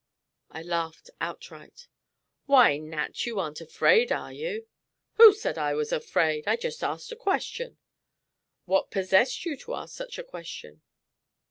I 0.49 0.63
laughed 0.63 1.11
outright. 1.21 1.87
"Why, 2.47 2.79
Nat, 2.79 3.27
you 3.27 3.39
ain't 3.39 3.61
afraid, 3.61 4.11
are 4.11 4.33
you?" 4.33 4.65
"Who 5.17 5.31
said 5.31 5.59
I 5.59 5.75
was 5.75 5.91
afraid? 5.91 6.47
I 6.47 6.55
just 6.55 6.83
asked 6.83 7.11
a 7.11 7.15
question." 7.15 7.77
"What 8.65 8.89
possessed 8.89 9.45
you 9.45 9.55
to 9.57 9.75
ask 9.75 9.95
such 9.95 10.17
a 10.17 10.23
question?" 10.23 10.81